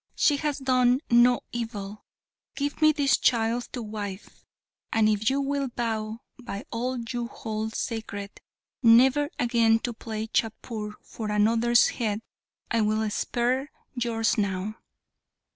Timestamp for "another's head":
11.29-12.23